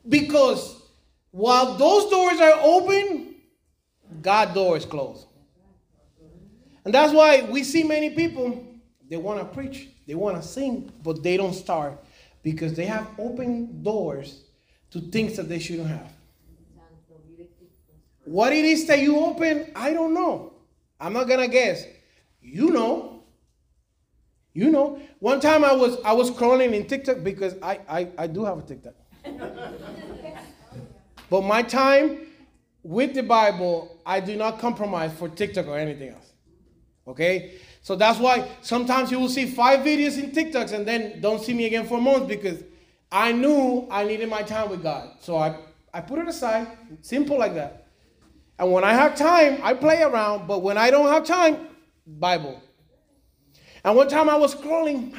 [0.08, 0.82] Because
[1.30, 3.34] while those doors are open,
[4.20, 5.26] God door is closed.
[6.84, 8.64] And that's why we see many people,
[9.08, 11.98] they want to preach, they want to sing, but they don't start
[12.42, 14.42] because they have open doors
[14.90, 16.12] to things that they shouldn't have.
[18.24, 20.52] What it is that you open, I don't know.
[21.00, 21.84] I'm not gonna guess.
[22.40, 23.22] You know.
[24.52, 25.00] You know.
[25.18, 28.58] One time I was I was crawling in TikTok because I I, I do have
[28.58, 28.94] a TikTok.
[31.28, 32.20] but my time
[32.82, 36.33] with the Bible, I do not compromise for TikTok or anything else.
[37.06, 37.58] Okay?
[37.82, 41.52] So that's why sometimes you will see five videos in TikToks and then don't see
[41.52, 42.62] me again for a month because
[43.12, 45.10] I knew I needed my time with God.
[45.20, 45.56] So I,
[45.92, 46.66] I put it aside,
[47.02, 47.86] simple like that.
[48.58, 51.68] And when I have time, I play around, but when I don't have time,
[52.06, 52.62] Bible.
[53.84, 55.14] And one time I was scrolling,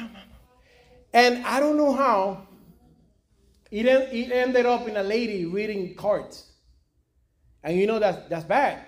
[1.12, 2.46] and I don't know how,
[3.70, 6.50] it, it ended up in a lady reading cards.
[7.62, 8.84] And you know that's, that's bad.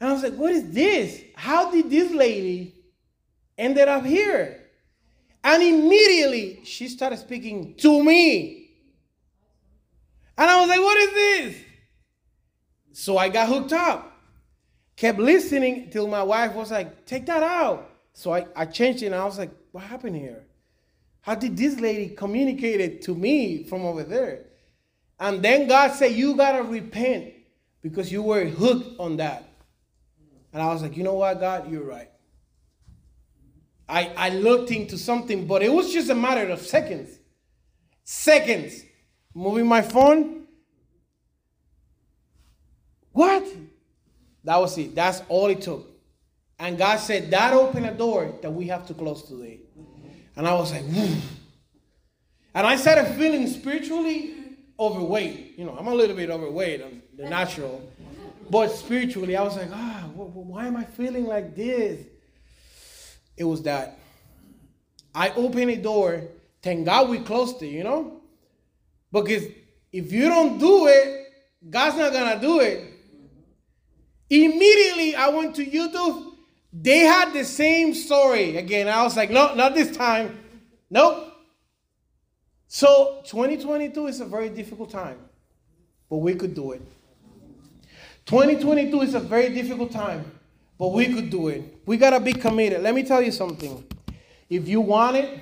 [0.00, 1.22] And I was like, what is this?
[1.34, 2.74] How did this lady
[3.56, 4.62] ended up here?
[5.42, 8.70] And immediately she started speaking to me.
[10.36, 11.56] And I was like, what is this?
[12.92, 14.12] So I got hooked up.
[14.96, 17.90] Kept listening till my wife was like, take that out.
[18.12, 20.44] So I, I changed it and I was like, what happened here?
[21.20, 24.46] How did this lady communicate it to me from over there?
[25.18, 27.34] And then God said, you got to repent
[27.82, 29.45] because you were hooked on that.
[30.56, 32.08] And I was like, you know what, God, you're right.
[33.86, 37.10] I, I looked into something, but it was just a matter of seconds.
[38.04, 38.82] Seconds.
[39.34, 40.46] Moving my phone.
[43.12, 43.46] What?
[44.44, 44.94] That was it.
[44.94, 45.90] That's all it took.
[46.58, 49.60] And God said, that opened a door that we have to close today.
[50.36, 51.16] And I was like, Woo.
[52.54, 54.32] And I started feeling spiritually
[54.80, 55.58] overweight.
[55.58, 57.92] You know, I'm a little bit overweight, I'm the natural.
[58.50, 62.06] But spiritually, I was like, ah, wh- wh- why am I feeling like this?
[63.36, 63.98] It was that.
[65.14, 66.22] I opened a door,
[66.62, 68.20] thank God we closed it, you know?
[69.12, 69.44] Because
[69.92, 71.26] if you don't do it,
[71.68, 72.92] God's not gonna do it.
[74.28, 76.34] Immediately, I went to YouTube.
[76.72, 78.88] They had the same story again.
[78.88, 80.38] I was like, no, not this time.
[80.90, 81.32] Nope.
[82.68, 85.18] So 2022 is a very difficult time,
[86.10, 86.82] but we could do it.
[88.26, 90.30] 2022 is a very difficult time,
[90.78, 91.62] but we could do it.
[91.86, 92.82] We gotta be committed.
[92.82, 93.84] Let me tell you something.
[94.50, 95.40] If you want it,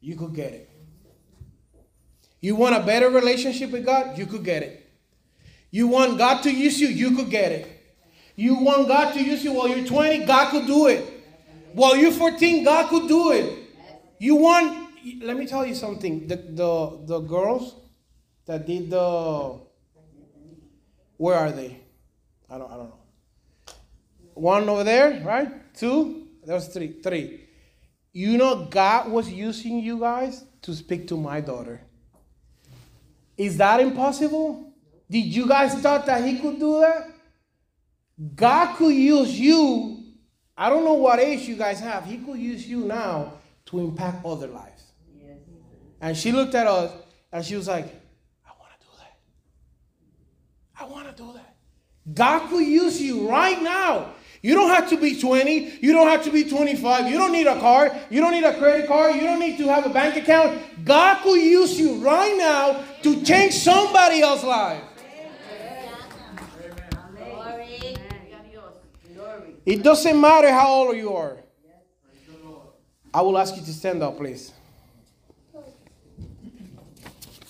[0.00, 0.70] you could get it.
[2.40, 4.86] You want a better relationship with God, you could get it.
[5.70, 7.72] You want God to use you, you could get it.
[8.36, 11.04] You want God to use you while you're 20, God could do it.
[11.72, 13.70] While you're 14, God could do it.
[14.18, 14.90] You want,
[15.22, 16.26] let me tell you something.
[16.26, 17.76] The, the, the girls
[18.44, 19.58] that did the,
[21.16, 21.80] where are they?
[22.48, 22.98] I don't, I don't know.
[24.34, 25.74] One over there, right?
[25.74, 26.28] Two?
[26.44, 27.00] That was three.
[27.02, 27.40] Three.
[28.12, 31.80] You know, God was using you guys to speak to my daughter.
[33.36, 34.72] Is that impossible?
[35.10, 37.08] Did you guys thought that He could do that?
[38.34, 40.04] God could use you.
[40.56, 42.04] I don't know what age you guys have.
[42.06, 43.34] He could use you now
[43.66, 44.82] to impact other lives.
[46.00, 46.92] And she looked at us
[47.32, 47.86] and she was like,
[48.44, 49.18] I want to do that.
[50.78, 51.55] I want to do that.
[52.12, 54.12] God could use you right now.
[54.42, 55.78] You don't have to be 20.
[55.80, 57.10] You don't have to be 25.
[57.10, 57.96] You don't need a car.
[58.10, 59.16] You don't need a credit card.
[59.16, 60.84] You don't need to have a bank account.
[60.84, 64.82] God could use you right now to change somebody else's life.
[69.64, 71.38] It doesn't matter how old you are.
[73.12, 74.52] I will ask you to stand up, please.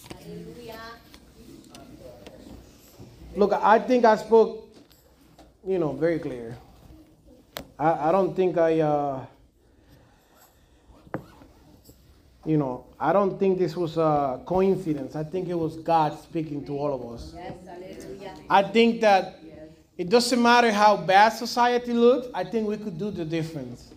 [0.09, 0.81] Hallelujah.
[3.37, 4.74] Look, I think I spoke,
[5.66, 6.57] you know, very clear.
[7.78, 9.26] I, I don't think I, uh,
[12.47, 15.14] you know, I don't think this was a coincidence.
[15.16, 17.34] I think it was God speaking to all of us.
[18.49, 19.39] I think that
[19.99, 23.93] it doesn't matter how bad society looks, I think we could do the difference.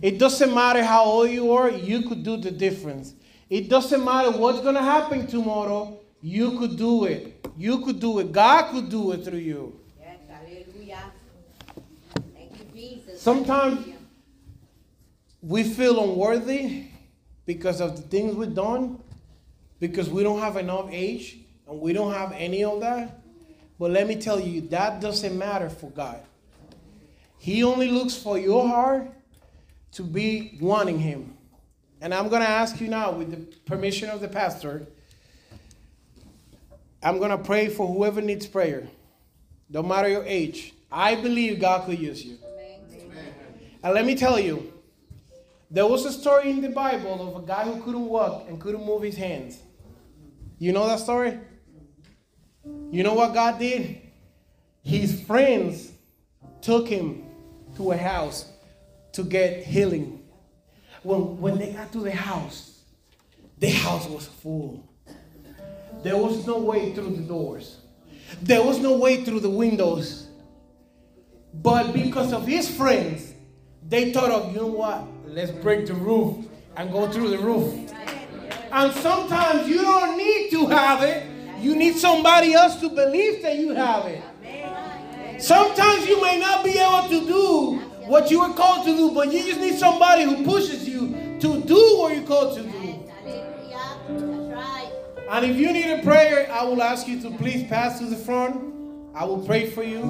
[0.00, 3.14] It doesn't matter how old you are, you could do the difference.
[3.48, 7.46] It doesn't matter what's going to happen tomorrow, you could do it.
[7.56, 8.32] You could do it.
[8.32, 9.78] God could do it through you.
[10.00, 11.12] Yes, hallelujah.
[12.34, 13.20] Thank you, Jesus.
[13.20, 13.86] Sometimes,
[15.42, 16.84] we feel unworthy
[17.46, 19.00] because of the things we've done,
[19.78, 23.20] because we don't have enough age and we don't have any of that.
[23.78, 26.20] But let me tell you, that doesn't matter for God.
[27.38, 29.10] He only looks for your heart
[29.92, 31.34] to be wanting Him.
[32.02, 34.86] And I'm going to ask you now, with the permission of the pastor,
[37.02, 38.86] I'm going to pray for whoever needs prayer,
[39.68, 40.74] no matter your age.
[40.92, 42.38] I believe God could use you.
[43.82, 44.72] And let me tell you,
[45.70, 48.84] there was a story in the Bible of a guy who couldn't walk and couldn't
[48.84, 49.58] move his hands.
[50.58, 51.38] You know that story?
[52.90, 54.02] You know what God did?
[54.82, 55.92] His friends
[56.60, 57.24] took him
[57.76, 58.50] to a house
[59.12, 60.22] to get healing.
[61.02, 62.82] When, when they got to the house,
[63.58, 64.84] the house was full.
[66.02, 67.78] There was no way through the doors.
[68.40, 70.28] There was no way through the windows.
[71.52, 73.34] But because of his friends,
[73.86, 75.04] they thought of, you know what?
[75.26, 76.46] Let's break the roof
[76.76, 77.92] and go through the roof.
[78.72, 81.26] And sometimes you don't need to have it.
[81.60, 84.22] You need somebody else to believe that you have it.
[85.42, 89.32] Sometimes you may not be able to do what you were called to do, but
[89.32, 92.69] you just need somebody who pushes you to do what you're called to do.
[95.30, 98.16] And if you need a prayer, I will ask you to please pass to the
[98.16, 98.74] front.
[99.14, 100.02] I will pray for you.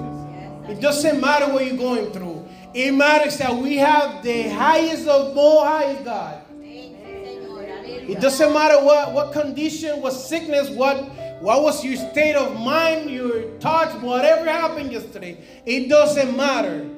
[0.66, 2.48] It doesn't matter what you're going through.
[2.72, 6.42] It matters that we have the highest of all high God.
[6.62, 10.96] It doesn't matter what, what condition, what sickness, what,
[11.42, 15.36] what was your state of mind, your thoughts, whatever happened yesterday.
[15.66, 16.88] It doesn't matter.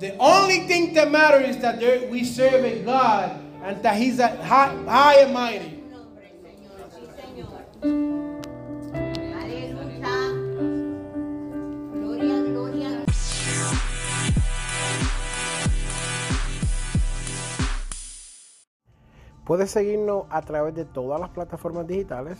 [0.00, 4.18] The only thing that matters is that there, we serve a God and that He's
[4.18, 5.77] a high, high and mighty.
[19.48, 22.36] Puedes seguirnos a través de todas las plataformas digitales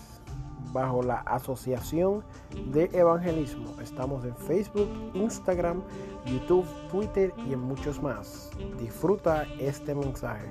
[0.74, 2.22] bajo la Asociación
[2.70, 3.80] de Evangelismo.
[3.80, 5.82] Estamos en Facebook, Instagram,
[6.26, 8.50] YouTube, Twitter y en muchos más.
[8.78, 10.50] Disfruta este mensaje.